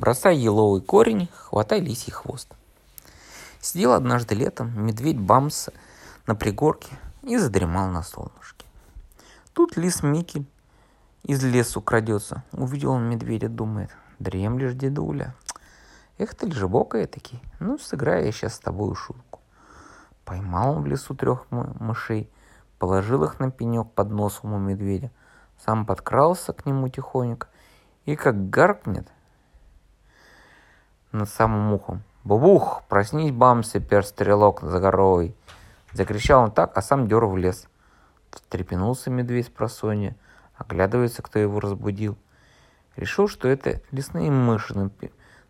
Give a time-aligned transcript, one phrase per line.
[0.00, 2.48] Бросай еловый корень, хватай лисий хвост.
[3.60, 5.68] Сидел однажды летом медведь Бамс
[6.26, 8.64] на пригорке и задремал на солнышке.
[9.52, 10.46] Тут лис Микель
[11.22, 12.44] из лесу крадется.
[12.52, 15.34] Увидел он медведя, думает, дремлешь, дедуля.
[16.16, 19.40] Эх ты лежебокая таки, ну сыграю я сейчас с тобой шутку.
[20.24, 22.30] Поймал он в лесу трех мышей,
[22.78, 25.10] положил их на пенек под носом у медведя,
[25.62, 27.48] сам подкрался к нему тихонько
[28.06, 29.06] и как гаркнет–
[31.12, 32.02] над самым ухом.
[32.24, 32.82] «Бубух!
[32.88, 35.34] Проснись, бамси, перстрелок за горой!»
[35.92, 37.66] Закричал он так, а сам дер в лес.
[38.30, 40.16] Встрепенулся медведь с просонья,
[40.54, 42.16] оглядывается, кто его разбудил.
[42.96, 44.90] Решил, что это лесные мыши на,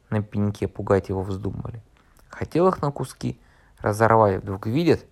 [0.09, 1.83] на пеньке пугать его вздумали.
[2.29, 3.39] Хотел их на куски
[3.81, 5.07] разорвать, вдруг видит,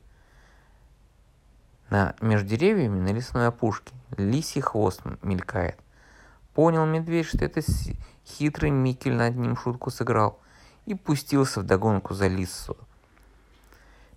[1.90, 5.78] на, между деревьями на лесной опушке лисий хвост мелькает.
[6.58, 7.60] Понял медведь, что это
[8.26, 10.40] Хитрый Микель над ним шутку сыграл
[10.86, 12.76] и пустился в догонку за лису.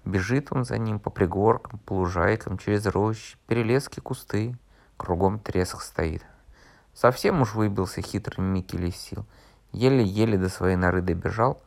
[0.05, 4.57] Бежит он за ним по пригоркам, по лужайкам, через рощи, перелески, кусты.
[4.97, 6.25] Кругом треск стоит.
[6.95, 9.23] Совсем уж выбился хитрый Микель из сил.
[9.71, 11.61] Еле-еле до своей норы добежал,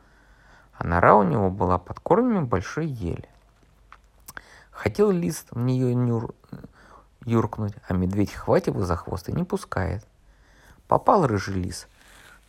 [0.73, 3.29] а нора у него была под корнями большой ели.
[4.71, 6.35] Хотел лист в нее нюр...
[7.23, 10.05] юркнуть, а медведь хватит его за хвост и не пускает.
[10.87, 11.87] Попал рыжий лис–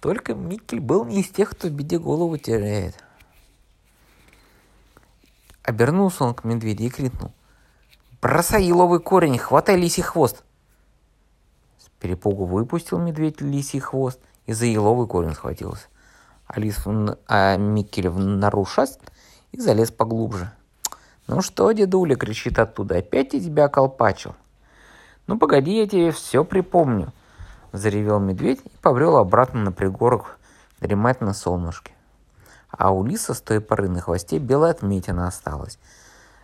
[0.00, 2.94] только Микель был не из тех, кто в беде голову теряет.
[5.62, 7.32] Обернулся он к медведю и крикнул.
[8.22, 10.44] «Бросай еловый корень, хватай лисий хвост!»
[11.78, 15.86] С перепугу выпустил медведь лисий хвост и за еловый корень схватился.
[16.46, 16.78] А, лис,
[17.26, 18.66] а Микель в нору
[19.52, 20.52] и залез поглубже.
[21.26, 22.98] «Ну что, дедуля?»— кричит оттуда.
[22.98, 24.36] «Опять я тебя колпачил?»
[25.26, 27.12] «Ну погоди, я тебе все припомню
[27.72, 30.38] заревел медведь и побрел обратно на пригорок
[30.80, 31.92] дремать на солнышке.
[32.70, 35.78] А у лиса с той поры на хвосте белая отметина осталась.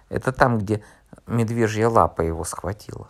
[0.09, 0.83] Это там, где
[1.27, 3.09] медвежья лапа его схватила.